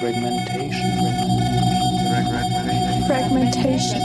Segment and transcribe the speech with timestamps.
[0.00, 0.90] Fragmentation.
[3.06, 4.00] Fragmentation.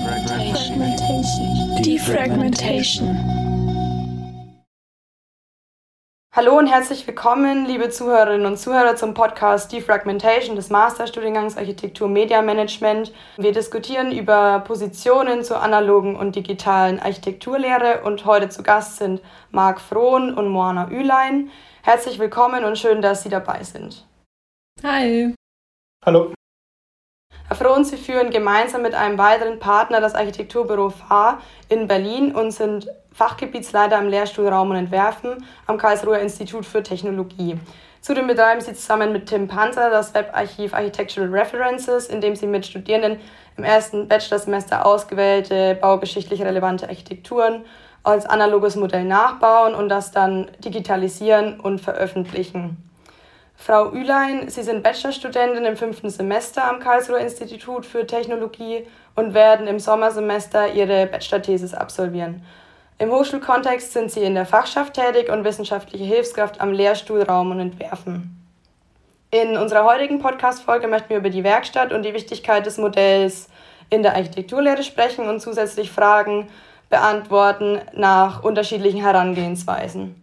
[0.54, 1.82] Fragmentation.
[1.84, 3.18] Defragmentation.
[6.34, 12.42] Hallo und herzlich willkommen, liebe Zuhörerinnen und Zuhörer, zum Podcast Defragmentation des Masterstudiengangs Architektur Media
[12.42, 13.12] Management.
[13.36, 19.22] Wir diskutieren über Positionen zur analogen und digitalen Architekturlehre und heute zu Gast sind
[19.52, 21.50] Marc Frohn und Moana Ülein.
[21.84, 24.06] Herzlich willkommen und schön, dass Sie dabei sind.
[24.84, 25.36] Hi.
[26.04, 26.34] Hallo.
[27.48, 32.50] Herr Frohn, Sie führen gemeinsam mit einem weiteren Partner das Architekturbüro FAR in Berlin und
[32.50, 37.60] sind Fachgebietsleiter am Lehrstuhl Raum und Entwerfen am Karlsruher Institut für Technologie.
[38.02, 42.66] Zudem betreiben Sie zusammen mit Tim Panzer das Webarchiv Architectural References, in dem Sie mit
[42.66, 43.20] Studierenden
[43.58, 47.64] im ersten Bachelorsemester ausgewählte baugeschichtlich relevante Architekturen
[48.02, 52.91] als analoges Modell nachbauen und das dann digitalisieren und veröffentlichen.
[53.64, 59.68] Frau Ülein, Sie sind Bachelorstudentin im fünften Semester am Karlsruher Institut für Technologie und werden
[59.68, 62.44] im Sommersemester Ihre Bachelorthesis absolvieren.
[62.98, 67.60] Im Hochschulkontext sind Sie in der Fachschaft tätig und wissenschaftliche Hilfskraft am Lehrstuhl Raum und
[67.60, 68.36] Entwerfen.
[69.30, 73.48] In unserer heutigen Podcast-Folge möchten wir über die Werkstatt und die Wichtigkeit des Modells
[73.92, 76.48] in der Architekturlehre sprechen und zusätzlich Fragen
[76.90, 80.21] beantworten nach unterschiedlichen Herangehensweisen.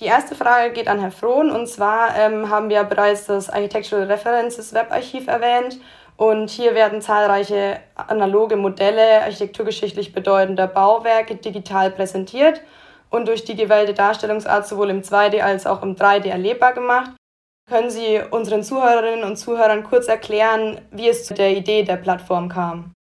[0.00, 4.06] Die erste Frage geht an Herrn Frohn und zwar ähm, haben wir bereits das Architectural
[4.06, 5.80] References Webarchiv erwähnt
[6.16, 12.60] und hier werden zahlreiche analoge Modelle architekturgeschichtlich bedeutender Bauwerke digital präsentiert
[13.10, 17.10] und durch die gewählte Darstellungsart sowohl im 2D als auch im 3D erlebbar gemacht.
[17.68, 22.48] Können Sie unseren Zuhörerinnen und Zuhörern kurz erklären, wie es zu der Idee der Plattform
[22.48, 22.92] kam?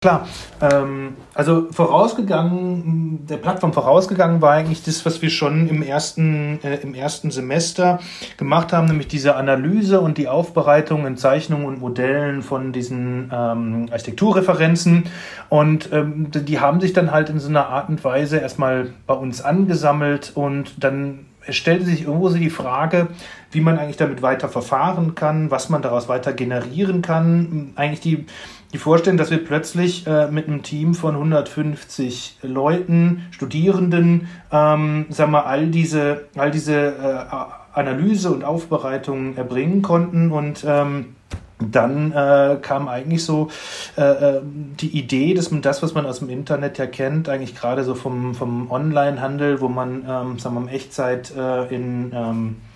[0.00, 0.28] Klar,
[0.60, 6.76] ähm, also vorausgegangen, der Plattform vorausgegangen war eigentlich das, was wir schon im ersten, äh,
[6.76, 7.98] im ersten Semester
[8.36, 13.88] gemacht haben, nämlich diese Analyse und die Aufbereitung in Zeichnungen und Modellen von diesen ähm,
[13.90, 15.02] Architekturreferenzen.
[15.48, 19.14] Und ähm, die haben sich dann halt in so einer Art und Weise erstmal bei
[19.14, 23.08] uns angesammelt und dann stellte sich irgendwo so die Frage,
[23.50, 27.72] wie man eigentlich damit weiter verfahren kann, was man daraus weiter generieren kann.
[27.74, 28.26] Eigentlich die
[28.72, 35.32] die vorstellen, dass wir plötzlich äh, mit einem Team von 150 Leuten, Studierenden, ähm, sagen
[35.32, 37.24] wir, all diese, all diese äh,
[37.72, 41.16] Analyse und Aufbereitung erbringen konnten und ähm,
[41.60, 43.50] dann äh, kam eigentlich so
[43.96, 47.56] äh, äh, die Idee, dass man das, was man aus dem Internet ja kennt, eigentlich
[47.56, 52.56] gerade so vom, vom Online-Handel, wo man ähm, sagen wir, in Echtzeit äh, in ähm,
[52.56, 52.67] äh,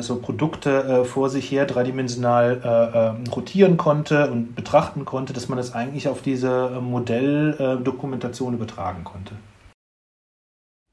[0.00, 2.60] so Produkte äh, vor sich her dreidimensional
[3.26, 9.34] äh, rotieren konnte und betrachten konnte, dass man das eigentlich auf diese Modelldokumentation übertragen konnte.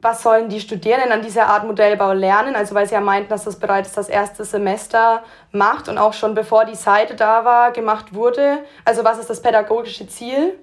[0.02, 2.56] Was sollen die Studierenden an dieser Art Modellbau lernen?
[2.56, 6.34] Also weil sie ja meinten, dass das bereits das erste Semester macht und auch schon
[6.34, 8.66] bevor die Seite da war, gemacht wurde.
[8.84, 10.60] Also was ist das pädagogische Ziel?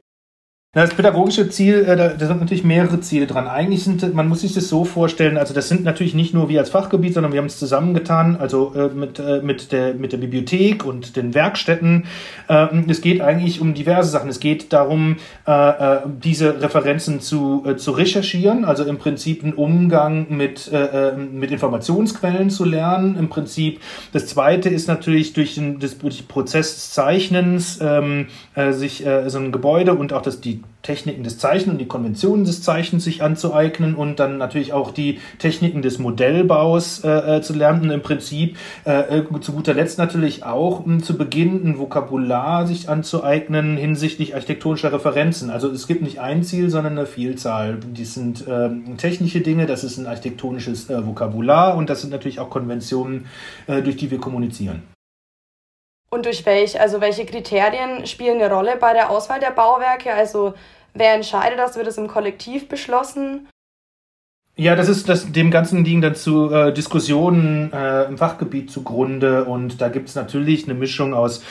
[0.72, 3.48] Das pädagogische Ziel, äh, da, sind natürlich mehrere Ziele dran.
[3.48, 6.60] Eigentlich sind, man muss sich das so vorstellen, also das sind natürlich nicht nur wir
[6.60, 10.18] als Fachgebiet, sondern wir haben es zusammengetan, also äh, mit, äh, mit, der, mit der
[10.18, 12.04] Bibliothek und den Werkstätten.
[12.48, 14.30] Ähm, es geht eigentlich um diverse Sachen.
[14.30, 15.16] Es geht darum,
[16.22, 20.70] diese Referenzen zu, zu recherchieren, also im Prinzip einen Umgang mit,
[21.32, 23.16] mit Informationsquellen zu lernen.
[23.18, 23.80] Im Prinzip
[24.12, 28.28] das Zweite ist natürlich durch den, durch den Prozess des Zeichnens ähm,
[28.70, 32.62] sich so ein Gebäude und auch das, die Techniken des Zeichens und die Konventionen des
[32.62, 37.82] Zeichens sich anzueignen und dann natürlich auch die Techniken des Modellbaus äh, äh zu lernen
[37.82, 38.56] und im Prinzip
[38.86, 44.34] äh, äh, zu guter Letzt natürlich auch um, zu Beginn ein Vokabular sich anzueignen hinsichtlich
[44.34, 45.50] architektonischer Referenzen.
[45.50, 47.78] Also es gibt nicht ein Ziel, sondern eine Vielzahl.
[47.78, 52.40] Die sind äh, technische Dinge, das ist ein architektonisches äh, Vokabular und das sind natürlich
[52.40, 53.26] auch Konventionen,
[53.66, 54.82] durch die wir kommunizieren.
[56.10, 60.12] Und durch welche, also welche Kriterien spielen eine Rolle bei der Auswahl der Bauwerke?
[60.12, 60.54] Also
[60.92, 61.76] wer entscheidet das?
[61.76, 63.48] Wird es im Kollektiv beschlossen?
[64.56, 69.44] Ja, das ist das, dem Ganzen liegen dann zu äh, Diskussionen äh, im Fachgebiet zugrunde
[69.44, 71.42] und da gibt es natürlich eine Mischung aus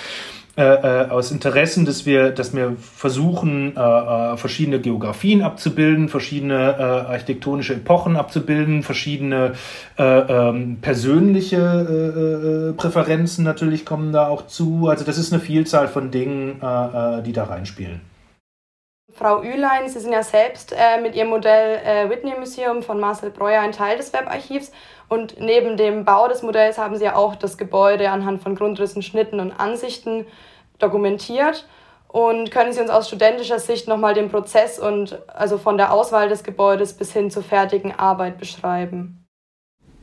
[0.59, 6.75] äh, äh, aus Interessen, dass wir, dass wir versuchen, äh, äh, verschiedene Geografien abzubilden, verschiedene
[6.77, 9.53] äh, architektonische Epochen abzubilden, verschiedene
[9.97, 14.89] äh, ähm, persönliche Präferenzen natürlich kommen da auch zu.
[14.89, 16.59] Also das ist eine Vielzahl von Dingen,
[17.25, 18.01] die da reinspielen.
[19.13, 23.71] Frau Ülein, Sie sind ja selbst mit Ihrem Modell Whitney Museum von Marcel Breuer ein
[23.71, 24.71] Teil des Webarchivs
[25.07, 29.01] und neben dem Bau des Modells haben Sie ja auch das Gebäude anhand von Grundrissen,
[29.01, 30.25] Schnitten und Ansichten
[30.79, 31.65] dokumentiert.
[32.07, 36.27] Und können Sie uns aus studentischer Sicht nochmal den Prozess und also von der Auswahl
[36.27, 39.27] des Gebäudes bis hin zur fertigen Arbeit beschreiben?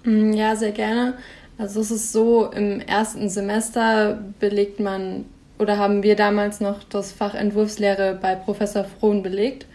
[0.05, 1.15] Mm, ja, sehr gerne.
[1.59, 5.25] Also es ist so, im ersten Semester belegt man
[5.59, 9.67] oder haben wir damals noch das Fach Entwurfslehre bei Professor Frohn belegt.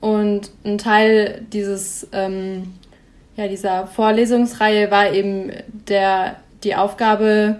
[0.00, 2.74] Und ein Teil dieses, ähm,
[3.36, 5.52] ja, dieser Vorlesungsreihe war eben
[5.88, 7.56] der, die Aufgabe,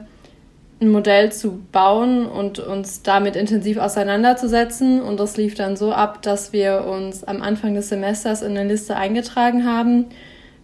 [0.80, 5.02] ein Modell zu bauen und uns damit intensiv auseinanderzusetzen.
[5.02, 8.68] Und das lief dann so ab, dass wir uns am Anfang des Semesters in eine
[8.68, 10.06] Liste eingetragen haben.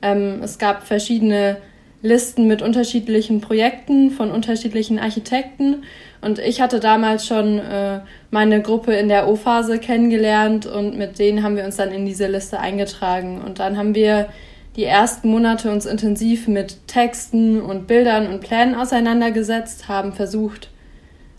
[0.02, 1.56] Ähm, es gab verschiedene
[2.02, 5.84] Listen mit unterschiedlichen Projekten von unterschiedlichen Architekten.
[6.20, 8.00] Und ich hatte damals schon äh,
[8.30, 12.26] meine Gruppe in der O-Phase kennengelernt und mit denen haben wir uns dann in diese
[12.26, 13.40] Liste eingetragen.
[13.40, 14.28] Und dann haben wir
[14.76, 20.70] die ersten Monate uns intensiv mit Texten und Bildern und Plänen auseinandergesetzt, haben versucht,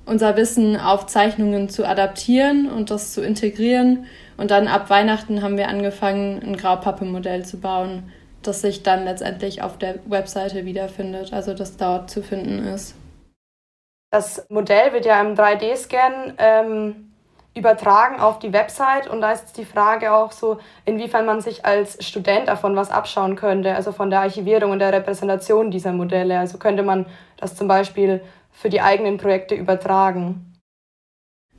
[0.06, 4.06] unser Wissen auf Zeichnungen zu adaptieren und das zu integrieren.
[4.38, 8.12] Und dann ab Weihnachten haben wir angefangen, ein Graupappe-Modell zu bauen,
[8.42, 12.96] das sich dann letztendlich auf der Webseite wiederfindet, also das dort zu finden ist.
[14.12, 17.05] Das Modell wird ja im 3D-Scan ähm,
[17.56, 22.06] übertragen auf die Website und da ist die Frage auch so, inwiefern man sich als
[22.06, 26.38] Student davon was abschauen könnte, also von der Archivierung und der Repräsentation dieser Modelle.
[26.38, 27.06] Also könnte man
[27.38, 28.22] das zum Beispiel
[28.52, 30.54] für die eigenen Projekte übertragen.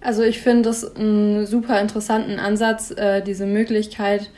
[0.00, 4.30] Also ich finde das einen super interessanten Ansatz, äh, diese Möglichkeit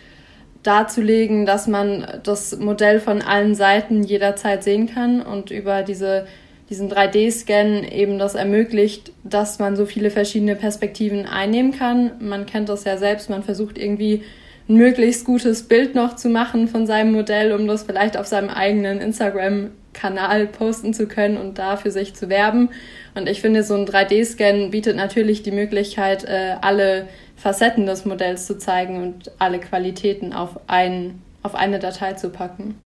[0.62, 6.26] darzulegen, dass man das Modell von allen Seiten jederzeit sehen kann und über diese
[6.70, 12.12] diesen 3D-Scan eben das ermöglicht, dass man so viele verschiedene Perspektiven einnehmen kann.
[12.20, 14.22] Man kennt das ja selbst, man versucht irgendwie
[14.68, 18.50] ein möglichst gutes Bild noch zu machen von seinem Modell, um das vielleicht auf seinem
[18.50, 22.68] eigenen Instagram-Kanal posten zu können und da für sich zu werben.
[23.14, 28.46] Und ich finde, so ein 3D-Scan bietet natürlich die Möglichkeit, äh, alle Facetten des Modells
[28.46, 32.78] zu zeigen und alle Qualitäten auf, ein, auf eine Datei zu packen.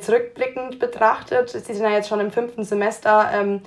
[0.00, 3.62] Zurückblickend betrachtet, Sie sind ja jetzt schon im fünften Semester, ähm,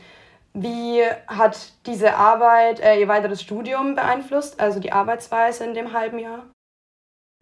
[0.54, 6.20] wie hat diese Arbeit äh, Ihr weiteres Studium beeinflusst, also die Arbeitsweise in dem halben
[6.20, 6.46] Jahr?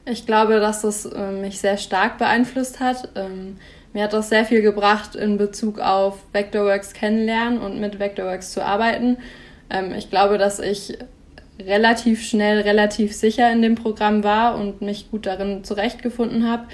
[0.06, 3.10] Ich glaube, dass das äh, mich sehr stark beeinflusst hat.
[3.16, 3.58] Ähm,
[3.92, 8.64] mir hat das sehr viel gebracht in Bezug auf Vectorworks kennenlernen und mit Vectorworks zu
[8.64, 9.18] arbeiten.
[9.70, 10.98] Ähm, ich glaube, dass ich
[11.60, 16.68] relativ schnell, relativ sicher in dem Programm war und mich gut darin zurechtgefunden habe.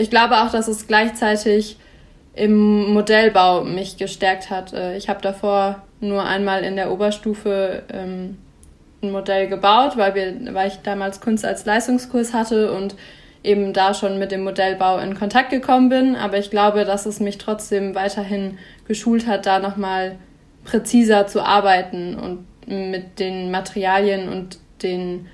[0.00, 1.76] Ich glaube auch, dass es gleichzeitig
[2.34, 4.72] im Modellbau mich gestärkt hat.
[4.72, 8.38] Äh, ich habe davor nur einmal in der Oberstufe ähm,
[9.02, 12.94] ein Modell gebaut, weil, wir, weil ich damals Kunst als Leistungskurs hatte und
[13.42, 16.16] eben da schon mit dem Modellbau in Kontakt gekommen bin.
[16.16, 18.58] Aber ich glaube, dass es mich trotzdem weiterhin
[18.88, 20.16] geschult hat, da nochmal
[20.64, 25.26] präziser zu arbeiten und mit den Materialien und den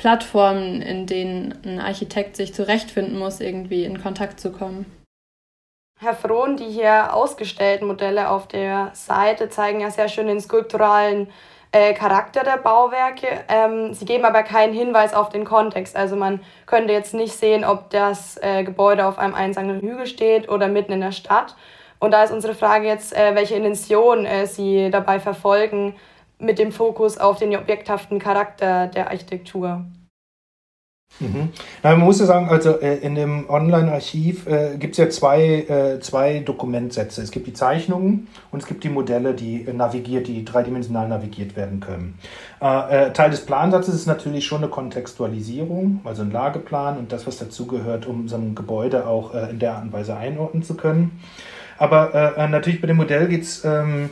[0.00, 4.86] Plattformen, in denen ein Architekt sich zurechtfinden muss, irgendwie in Kontakt zu kommen.
[6.00, 11.28] Herr Frohn, die hier ausgestellten Modelle auf der Seite zeigen ja sehr schön den skulpturalen
[11.72, 13.44] äh, Charakter der Bauwerke.
[13.48, 15.94] Ähm, sie geben aber keinen Hinweis auf den Kontext.
[15.94, 20.48] Also man könnte jetzt nicht sehen, ob das äh, Gebäude auf einem einsamen Hügel steht
[20.48, 21.56] oder mitten in der Stadt.
[21.98, 25.94] Und da ist unsere Frage jetzt, äh, welche Intention äh, Sie dabei verfolgen,
[26.40, 29.84] mit dem Fokus auf den objekthaften Charakter der Architektur.
[31.18, 31.50] Mhm.
[31.82, 35.42] Na, man muss ja sagen, also äh, in dem Online-Archiv äh, gibt es ja zwei,
[35.42, 37.20] äh, zwei Dokumentsätze.
[37.20, 41.80] Es gibt die Zeichnungen und es gibt die Modelle, die navigiert, die dreidimensional navigiert werden
[41.80, 42.18] können.
[42.62, 47.26] Äh, äh, Teil des Plansatzes ist natürlich schon eine Kontextualisierung, also ein Lageplan und das,
[47.26, 50.74] was dazugehört, um so ein Gebäude auch äh, in der Art und Weise einordnen zu
[50.74, 51.20] können.
[51.76, 54.10] Aber natürlich bei dem Modell geht es ähm,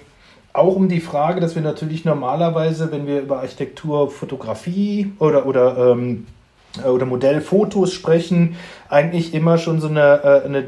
[0.59, 5.93] auch um die Frage, dass wir natürlich normalerweise, wenn wir über Architektur, Fotografie oder, oder
[5.93, 6.38] ähm, äh,
[6.84, 8.56] oder Modellfotos sprechen,
[8.90, 10.64] eigentlich immer schon so eine, äh, eine,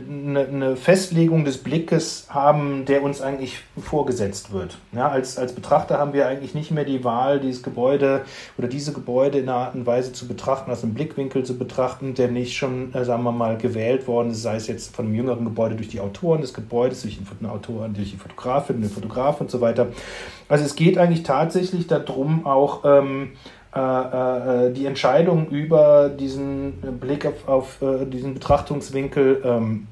[0.47, 4.79] eine, Festlegung des Blickes haben, der uns eigentlich vorgesetzt wird.
[4.93, 8.23] Ja, als, als Betrachter haben wir eigentlich nicht mehr die Wahl, dieses Gebäude
[8.59, 12.15] oder diese Gebäude in einer Art und Weise zu betrachten, aus einem Blickwinkel zu betrachten,
[12.15, 15.15] der nicht schon, äh, sagen wir mal, gewählt worden ist, sei es jetzt von einem
[15.15, 19.41] jüngeren Gebäude durch die Autoren des Gebäudes, durch den Autoren, durch die Fotografin, den Fotograf
[19.41, 19.89] und so weiter.
[20.49, 27.25] Also es geht eigentlich tatsächlich darum, auch ähm, äh, äh, die Entscheidung über diesen Blick
[27.25, 29.87] auf, auf äh, diesen Betrachtungswinkel ähm,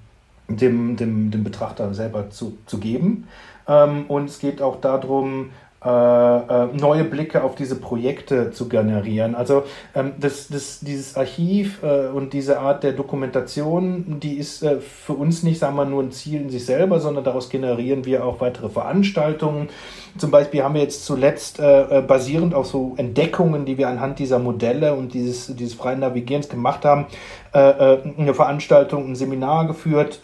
[0.49, 3.29] dem, dem, dem Betrachter selber zu, zu geben.
[3.69, 5.51] Ähm, und es geht auch darum,
[5.85, 9.37] äh, äh, neue Blicke auf diese Projekte zu generieren.
[9.37, 9.63] Also
[9.95, 15.13] ähm, das, das, dieses Archiv äh, und diese Art der Dokumentation, die ist äh, für
[15.13, 18.41] uns nicht, sagen wir, nur ein Ziel in sich selber, sondern daraus generieren wir auch
[18.41, 19.69] weitere Veranstaltungen.
[20.17, 24.19] Zum Beispiel haben wir jetzt zuletzt äh, äh, basierend auf so Entdeckungen, die wir anhand
[24.19, 27.07] dieser Modelle und dieses, dieses freien Navigierens gemacht haben,
[27.53, 30.21] eine Veranstaltung, ein Seminar geführt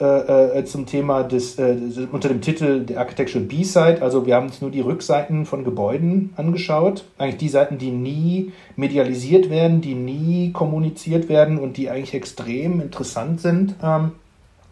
[0.64, 1.56] zum Thema des,
[2.12, 3.98] unter dem Titel The Architectural B-Side.
[4.00, 7.04] Also wir haben uns nur die Rückseiten von Gebäuden angeschaut.
[7.18, 12.80] Eigentlich die Seiten, die nie medialisiert werden, die nie kommuniziert werden und die eigentlich extrem
[12.80, 13.76] interessant sind.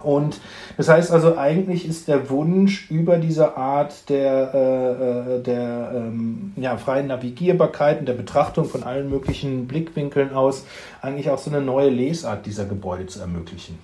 [0.04, 0.40] Und
[0.76, 6.52] das heißt also, eigentlich ist der Wunsch über diese Art der, äh, äh, der ähm,
[6.56, 10.64] ja, freien Navigierbarkeit und der Betrachtung von allen möglichen Blickwinkeln aus,
[11.00, 13.78] eigentlich auch so eine neue Lesart dieser Gebäude zu ermöglichen.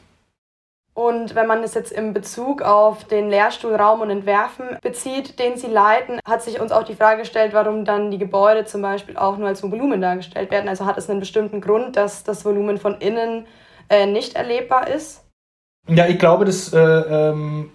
[0.99, 5.57] Und wenn man es jetzt im Bezug auf den Lehrstuhl Raum und Entwerfen bezieht, den
[5.57, 9.17] Sie leiten, hat sich uns auch die Frage gestellt, warum dann die Gebäude zum Beispiel
[9.17, 10.69] auch nur als Volumen dargestellt werden.
[10.69, 13.47] Also hat es einen bestimmten Grund, dass das Volumen von innen
[13.89, 15.28] äh, nicht erlebbar ist?
[15.89, 17.71] Ja, ich glaube, das äh, ähm,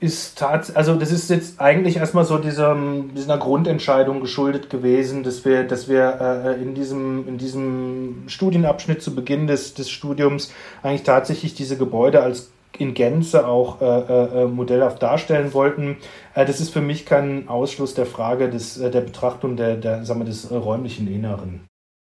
[0.00, 2.76] ist tatsächlich, also das ist jetzt eigentlich erstmal so dieser,
[3.14, 9.14] dieser Grundentscheidung geschuldet gewesen, dass wir, dass wir äh, in, diesem, in diesem Studienabschnitt zu
[9.14, 15.02] Beginn des, des Studiums eigentlich tatsächlich diese Gebäude als in Gänze auch äh, äh, modellhaft
[15.02, 15.98] darstellen wollten.
[16.34, 20.04] Äh, das ist für mich kein Ausschluss der Frage des, äh, der Betrachtung der, der,
[20.06, 21.66] sagen wir, des räumlichen Inneren.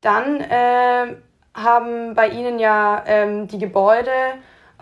[0.02, 1.16] Dann äh,
[1.54, 4.10] haben bei Ihnen ja ähm, die Gebäude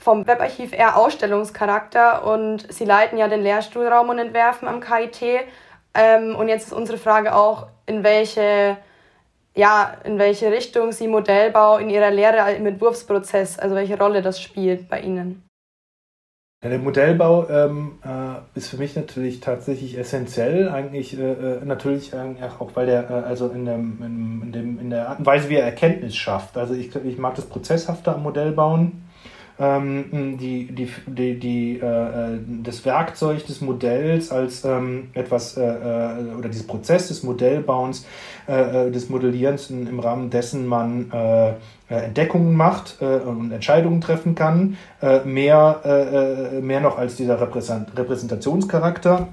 [0.00, 5.22] vom Webarchiv eher Ausstellungscharakter und Sie leiten ja den Lehrstuhlraum und Entwerfen am KIT.
[5.92, 8.78] Ähm, und jetzt ist unsere Frage auch, in welche,
[9.54, 14.40] ja, in welche Richtung Sie Modellbau in Ihrer Lehre im Entwurfsprozess, also welche Rolle das
[14.40, 15.42] spielt bei Ihnen.
[16.62, 22.12] Ja, der Modellbau ähm, äh, ist für mich natürlich tatsächlich essentiell, eigentlich äh, äh natürlich
[22.12, 25.48] äh, auch, weil der, äh, also in, dem, in, dem, in der Art und Weise,
[25.48, 26.58] wie er Erkenntnis schafft.
[26.58, 29.09] Also ich, ich mag das Prozesshafte am Modellbauen
[29.60, 35.62] ähm, die, die, die, die, äh, äh, das Werkzeug des Modells als ähm, etwas äh,
[35.62, 38.06] äh oder dieses Prozess des Modellbauens,
[38.48, 41.10] äh, äh, des Modellierens im Rahmen dessen man
[41.88, 44.76] Entdeckungen macht und Entscheidungen treffen kann,
[45.24, 49.28] mehr, mehr noch als dieser Repräsentationscharakter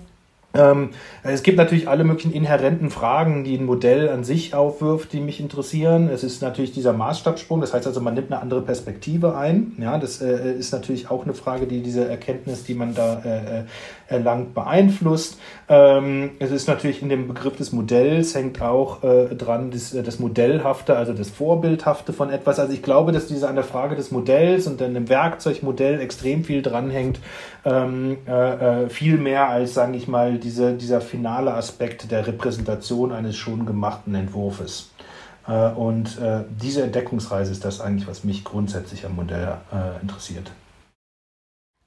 [0.54, 5.40] es gibt natürlich alle möglichen inhärenten Fragen, die ein Modell an sich aufwirft, die mich
[5.40, 6.10] interessieren.
[6.10, 9.74] Es ist natürlich dieser Maßstabsprung, das heißt also, man nimmt eine andere Perspektive ein.
[9.78, 13.64] Ja, das äh, ist natürlich auch eine Frage, die diese Erkenntnis, die man da äh,
[14.08, 15.38] erlangt, beeinflusst.
[15.70, 20.04] Ähm, es ist natürlich in dem Begriff des Modells hängt auch äh, dran das, äh,
[20.20, 22.60] Modellhafte, also das Vorbildhafte von etwas.
[22.60, 26.44] Also ich glaube, dass diese an der Frage des Modells und dann dem Werkzeugmodell extrem
[26.44, 27.20] viel dranhängt,
[27.66, 33.12] ähm, äh, äh, viel mehr als, sage ich mal, diese, dieser finale Aspekt der Repräsentation
[33.12, 34.92] eines schon gemachten Entwurfs.
[35.48, 40.52] Äh, und äh, diese Entdeckungsreise ist das eigentlich, was mich grundsätzlich am Modell äh, interessiert.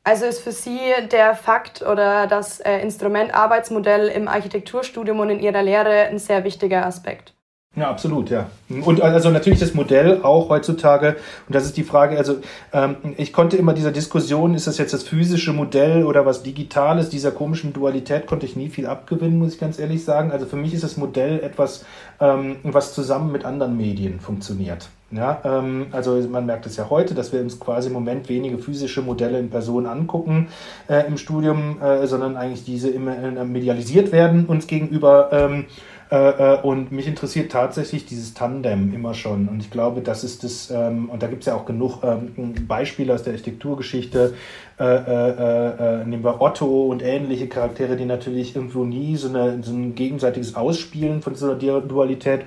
[0.02, 0.78] Also ist für Sie
[1.12, 6.42] der Fakt oder das äh, Instrument Arbeitsmodell im Architekturstudium und in Ihrer Lehre ein sehr
[6.44, 7.34] wichtiger Aspekt?
[7.76, 8.50] Ja, absolut, ja.
[8.68, 12.38] Und also natürlich das Modell auch heutzutage, und das ist die Frage, also
[12.72, 17.10] ähm, ich konnte immer dieser Diskussion, ist das jetzt das physische Modell oder was Digitales,
[17.10, 20.32] dieser komischen Dualität konnte ich nie viel abgewinnen, muss ich ganz ehrlich sagen.
[20.32, 21.84] Also für mich ist das Modell etwas,
[22.18, 24.88] ähm, was zusammen mit anderen Medien funktioniert.
[25.12, 28.58] Ja, ähm, also man merkt es ja heute, dass wir uns quasi im Moment wenige
[28.58, 30.48] physische Modelle in Person angucken
[30.88, 35.30] äh, im Studium, äh, sondern eigentlich diese immer äh, medialisiert werden uns gegenüber.
[35.32, 35.66] Ähm,
[36.10, 39.48] äh, äh, und mich interessiert tatsächlich dieses Tandem immer schon.
[39.48, 42.54] Und ich glaube, das ist das, ähm, und da gibt es ja auch genug ähm,
[42.66, 44.34] Beispiele aus der Architekturgeschichte.
[44.78, 49.62] Äh, äh, äh, nehmen wir Otto und ähnliche Charaktere, die natürlich irgendwo nie so, eine,
[49.62, 52.46] so ein gegenseitiges Ausspielen von einer Dualität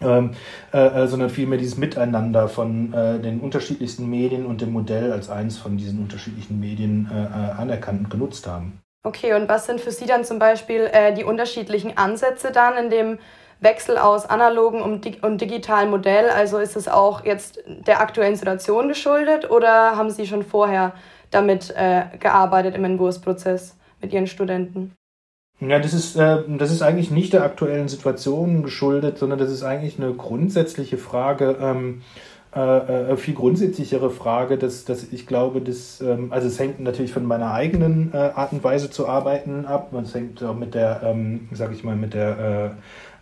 [0.00, 0.30] ähm,
[0.72, 5.58] äh, sondern vielmehr dieses Miteinander von äh, den unterschiedlichsten Medien und dem Modell als eins
[5.58, 8.81] von diesen unterschiedlichen Medien äh, anerkannt und genutzt haben.
[9.04, 12.88] Okay, und was sind für Sie dann zum Beispiel äh, die unterschiedlichen Ansätze dann in
[12.88, 13.18] dem
[13.60, 16.30] Wechsel aus analogen und, dig und digitalen Modell?
[16.30, 20.92] Also ist es auch jetzt der aktuellen Situation geschuldet oder haben Sie schon vorher
[21.32, 24.92] damit äh, gearbeitet im Entwurfsprozess mit Ihren Studenten?
[25.58, 29.64] Ja, das ist, äh, das ist eigentlich nicht der aktuellen Situation geschuldet, sondern das ist
[29.64, 31.56] eigentlich eine grundsätzliche Frage.
[31.60, 32.02] Ähm,
[32.54, 37.12] äh, äh, viel grundsätzlichere Frage, dass, dass ich glaube, dass, ähm, also es hängt natürlich
[37.12, 39.92] von meiner eigenen äh, Art und Weise zu arbeiten ab.
[40.02, 42.74] Es hängt auch mit der, ähm, sag ich mal, mit der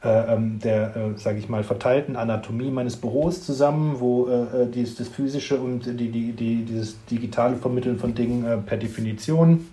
[0.03, 4.67] äh, äh, ähm, der, äh, sage ich mal, verteilten Anatomie meines Büros zusammen, wo äh,
[4.67, 9.67] dies, das physische und die, die, die, dieses digitale Vermitteln von Dingen per Definition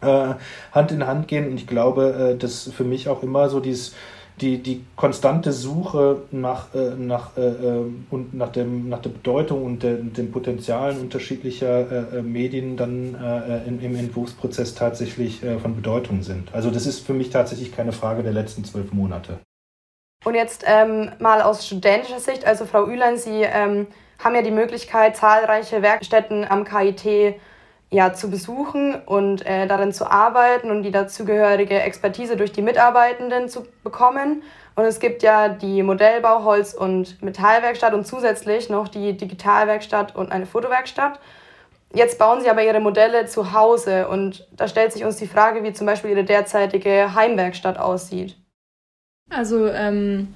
[0.00, 0.34] äh,
[0.72, 1.46] Hand in Hand gehen.
[1.46, 3.94] Und ich glaube, äh, dass für mich auch immer so dieses
[4.40, 9.64] die, die konstante Suche nach, äh, nach, äh, äh, und nach, dem, nach der Bedeutung
[9.64, 15.76] und de, den Potenzialen unterschiedlicher äh, äh Medien dann äh, in, im Entwurfsprozess tatsächlich von
[15.76, 16.54] Bedeutung sind.
[16.54, 19.38] Also das ist für mich tatsächlich keine Frage der letzten zwölf Monate.
[20.24, 23.86] Und jetzt ähm, mal aus studentischer Sicht, also Frau Ülein, Sie ähm,
[24.22, 27.36] haben ja die Möglichkeit, zahlreiche Werkstätten am KIT
[27.96, 33.48] ja, zu besuchen und äh, darin zu arbeiten und die dazugehörige Expertise durch die Mitarbeitenden
[33.48, 34.42] zu bekommen.
[34.74, 40.30] Und es gibt ja die Modellbau, Holz- und Metallwerkstatt und zusätzlich noch die Digitalwerkstatt und
[40.30, 41.18] eine Fotowerkstatt.
[41.94, 45.64] Jetzt bauen Sie aber Ihre Modelle zu Hause und da stellt sich uns die Frage,
[45.64, 48.36] wie zum Beispiel Ihre derzeitige Heimwerkstatt aussieht.
[49.30, 50.34] Also ähm,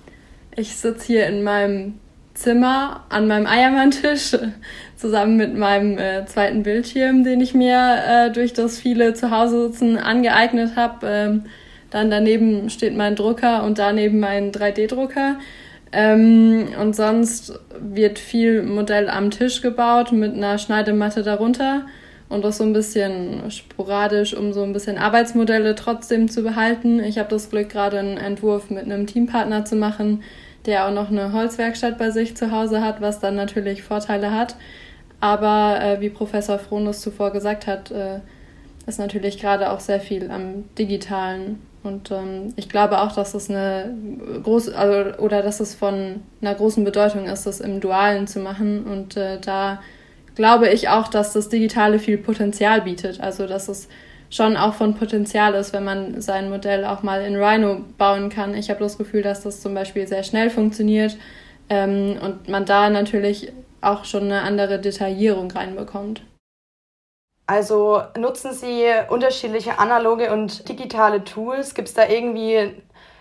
[0.57, 2.01] ich sitze hier in meinem
[2.41, 4.35] Zimmer an meinem Eiermanntisch
[4.97, 10.75] zusammen mit meinem äh, zweiten Bildschirm, den ich mir äh, durch das viele Zuhause-Sitzen angeeignet
[10.75, 11.07] habe.
[11.07, 11.45] Ähm,
[11.91, 15.37] dann daneben steht mein Drucker und daneben mein 3D-Drucker.
[15.93, 21.87] Ähm, und sonst wird viel Modell am Tisch gebaut mit einer Schneidematte darunter
[22.31, 27.01] und das so ein bisschen sporadisch, um so ein bisschen Arbeitsmodelle trotzdem zu behalten.
[27.01, 30.23] Ich habe das Glück, gerade einen Entwurf mit einem Teampartner zu machen,
[30.67, 34.57] der auch noch eine Holzwerkstatt bei sich zu Hause hat, was dann natürlich Vorteile hat.
[35.21, 38.21] Aber äh, wie Professor Frohnus zuvor gesagt hat, äh,
[38.87, 41.61] ist natürlich gerade auch sehr viel am Digitalen.
[41.83, 43.95] Und ähm, ich glaube auch, dass es eine
[44.43, 48.85] große also, oder dass es von einer großen Bedeutung ist, das im Dualen zu machen.
[48.85, 49.81] Und äh, da
[50.35, 53.21] glaube ich auch, dass das Digitale viel Potenzial bietet.
[53.21, 53.89] Also dass es
[54.31, 58.55] schon auch von Potenzial ist, wenn man sein Modell auch mal in Rhino bauen kann.
[58.55, 61.19] Ich habe das Gefühl, dass das zum Beispiel sehr schnell funktioniert
[61.69, 66.23] ähm, und man da natürlich auch schon eine andere Detaillierung reinbekommt.
[67.47, 71.75] Also nutzen Sie unterschiedliche analoge und digitale Tools?
[71.75, 72.81] Gibt es da irgendwie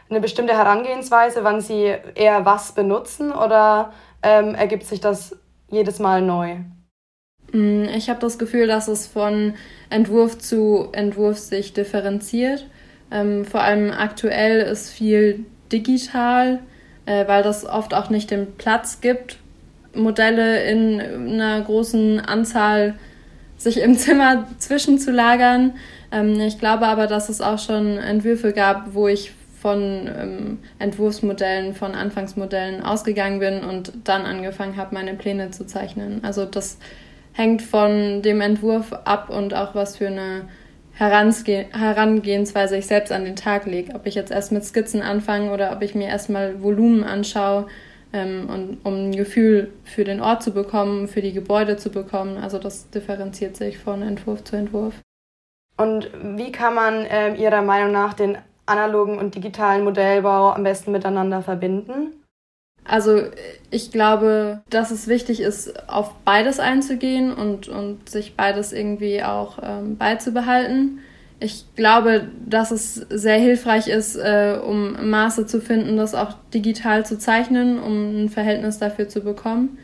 [0.10, 5.36] eine bestimmte Herangehensweise, wann Sie eher was benutzen oder ähm, ergibt sich das
[5.70, 6.58] jedes Mal neu?
[7.52, 9.54] Mm, ich habe das Gefühl, dass es von
[9.90, 12.66] Entwurf zu Entwurf sich differenziert.
[13.12, 16.60] Ähm, vor allem aktuell ist viel digital,
[17.06, 19.38] äh, weil das oft auch nicht den Platz gibt,
[19.96, 22.96] Modelle in einer großen Anzahl
[23.58, 25.74] sich im Zimmer zwischenzulagern.
[26.12, 31.76] Ähm, ich glaube aber, dass es auch schon Entwürfe gab, wo ich von ähm, Entwurfsmodellen,
[31.76, 36.24] von Anfangsmodellen ausgegangen bin und dann angefangen habe, meine Pläne zu zeichnen.
[36.24, 36.78] Also das
[37.34, 40.48] hängt von dem Entwurf ab und auch was für eine
[40.94, 43.96] Herangehensweise ich selbst an den Tag lege.
[43.96, 47.68] Ob ich jetzt erst mit Skizzen anfange oder ob ich mir erstmal Volumen anschaue,
[48.12, 52.38] ähm, und, um ein Gefühl für den Ort zu bekommen, für die Gebäude zu bekommen.
[52.38, 54.96] Also das differenziert sich von Entwurf zu Entwurf.
[55.78, 60.92] Und wie kann man äh, Ihrer Meinung nach den analogen und digitalen Modellbau am besten
[60.92, 62.14] miteinander verbinden?
[62.84, 63.24] Also
[63.70, 69.60] ich glaube, dass es wichtig ist, auf beides einzugehen und, und sich beides irgendwie auch
[69.62, 71.00] ähm, beizubehalten.
[71.40, 77.06] Ich glaube, dass es sehr hilfreich ist, äh, um Maße zu finden, das auch digital
[77.06, 79.78] zu zeichnen, um ein Verhältnis dafür zu bekommen.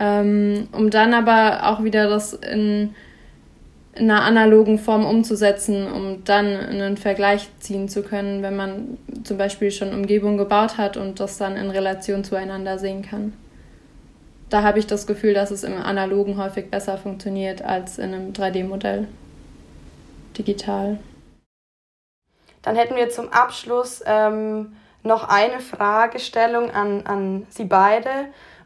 [0.00, 2.94] Ähm, um dann aber auch wieder das in
[3.96, 9.38] in einer analogen Form umzusetzen, um dann einen Vergleich ziehen zu können, wenn man zum
[9.38, 13.34] Beispiel schon Umgebung gebaut hat und das dann in Relation zueinander sehen kann.
[14.50, 18.32] Da habe ich das Gefühl, dass es im Analogen häufig besser funktioniert als in einem
[18.32, 19.08] 3D-Modell.
[20.36, 20.98] Digital.
[22.62, 28.08] Dann hätten wir zum Abschluss ähm, noch eine Fragestellung an, an Sie beide.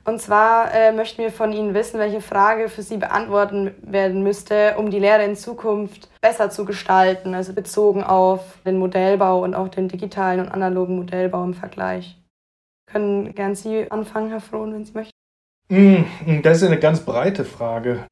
[0.08, 4.76] Und zwar äh, möchten wir von Ihnen wissen, welche Frage für Sie beantworten werden müsste,
[4.78, 9.68] um die Lehre in Zukunft besser zu gestalten, also bezogen auf den Modellbau und auch
[9.68, 12.16] den digitalen und analogen Modellbau im Vergleich.
[12.90, 15.12] Können gern Sie anfangen, Herr Frohn, wenn Sie möchten.
[15.68, 18.06] Mm, das ist eine ganz breite Frage.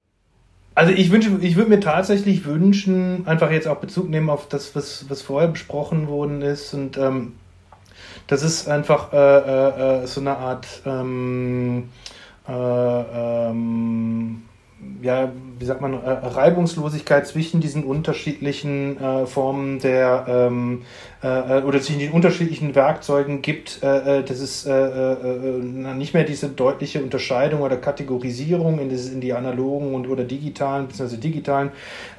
[0.75, 4.77] Also ich wünsche, ich würde mir tatsächlich wünschen, einfach jetzt auch Bezug nehmen auf das,
[4.77, 7.37] was, was vorher besprochen worden ist und ähm,
[8.27, 11.91] das ist einfach äh, äh, äh, so eine Art ähm,
[12.49, 14.43] äh, ähm,
[15.03, 20.83] ja, wie sagt man, äh, Reibungslosigkeit zwischen diesen unterschiedlichen äh, Formen der ähm,
[21.23, 27.63] äh, oder zwischen den unterschiedlichen Werkzeugen gibt, äh, dass es nicht mehr diese deutliche Unterscheidung
[27.63, 31.17] oder Kategorisierung in, das, in die analogen und oder digitalen bzw.
[31.17, 31.71] digitalen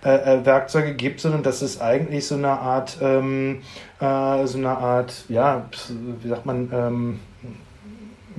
[0.02, 3.60] Werkzeuge gibt, sondern dass es eigentlich so eine Art ähm,
[4.00, 4.06] so
[4.58, 5.66] eine Art, ja,
[6.22, 7.20] wie sagt man, ähm,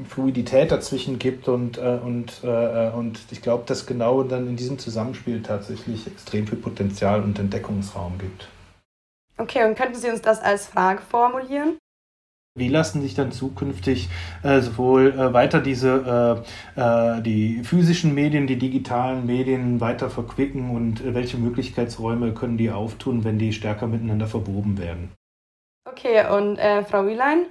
[0.06, 4.78] Fluidität dazwischen gibt und, äh, und, äh, und ich glaube, dass genau dann in diesem
[4.78, 8.48] Zusammenspiel tatsächlich extrem viel Potenzial und Entdeckungsraum gibt.
[9.38, 11.78] Okay, und könnten Sie uns das als Frage formulieren?
[12.56, 14.08] Wie lassen sich dann zukünftig
[14.42, 16.42] äh, sowohl äh, weiter diese
[16.76, 22.58] äh, äh die physischen Medien, die digitalen Medien weiter verquicken und äh, welche Möglichkeitsräume können
[22.58, 25.12] die auftun, wenn die stärker miteinander verwoben werden?
[25.88, 27.46] Okay, und äh, Frau Wielein?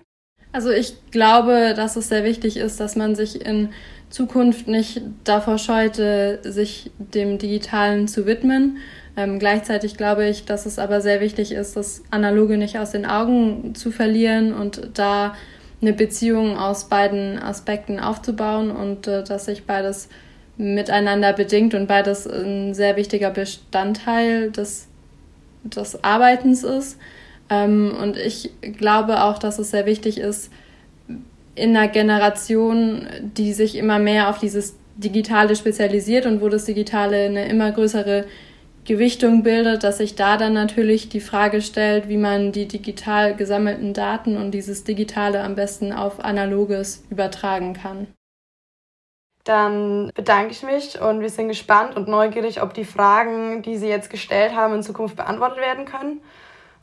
[0.51, 3.69] Also ich glaube, dass es sehr wichtig ist, dass man sich in
[4.09, 8.77] Zukunft nicht davor scheute, sich dem Digitalen zu widmen.
[9.17, 13.05] Ähm, gleichzeitig glaube ich, dass es aber sehr wichtig ist, das Analoge nicht aus den
[13.05, 15.35] Augen zu verlieren und da
[15.81, 20.09] eine Beziehung aus beiden Aspekten aufzubauen und äh, dass sich beides
[20.57, 24.87] miteinander bedingt und beides ein sehr wichtiger Bestandteil des,
[25.63, 26.97] des Arbeitens ist.
[27.49, 30.51] Ähm, und ich glaube auch, dass es sehr wichtig ist,
[31.55, 37.25] in einer Generation, die sich immer mehr auf dieses Digitale spezialisiert und wo das Digitale
[37.25, 38.25] eine immer größere
[38.85, 43.93] Gewichtung bildet, dass sich da dann natürlich die Frage stellt, wie man die digital gesammelten
[43.93, 48.07] Daten und dieses Digitale am besten auf Analoges übertragen kann.
[49.43, 53.87] Dann bedanke ich mich und wir sind gespannt und neugierig, ob die Fragen, die Sie
[53.87, 56.21] jetzt gestellt haben, in Zukunft beantwortet werden können.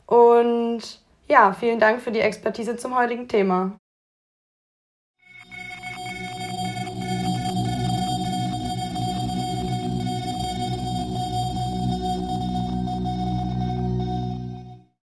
[0.05, 3.77] Und ja, vielen Dank für die Expertise zum heutigen Thema.